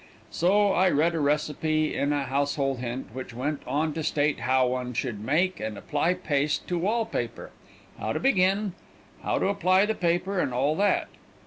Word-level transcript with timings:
So 0.31 0.71
I 0.71 0.89
read 0.89 1.13
a 1.13 1.19
recipe 1.19 1.93
in 1.93 2.11
a 2.11 2.23
household 2.23 2.79
hint, 2.79 3.13
which 3.13 3.35
went 3.35 3.61
on 3.67 3.93
to 3.93 4.01
state 4.01 4.39
how 4.39 4.65
one 4.65 4.95
should 4.95 5.23
make 5.23 5.59
and 5.59 5.77
apply 5.77 6.15
paste 6.15 6.67
to 6.69 6.79
wall 6.79 7.05
paper, 7.05 7.51
how 7.99 8.11
to 8.11 8.19
begin, 8.19 8.73
how 9.21 9.37
to 9.37 9.45
apply 9.47 9.85
the 9.85 9.93
paper, 9.93 10.39
and 10.39 10.55
all 10.55 10.75
that. 10.77 11.07